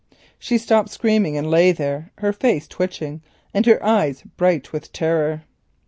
She 0.39 0.57
stopped 0.57 0.89
screaming 0.89 1.37
and 1.37 1.51
lay 1.51 1.71
there, 1.71 2.11
her 2.17 2.33
face 2.33 2.67
twitching, 2.67 3.21
and 3.53 3.67
her 3.67 3.85
eyes 3.85 4.23
bright 4.35 4.73
with 4.73 4.91
terror. 4.91 5.43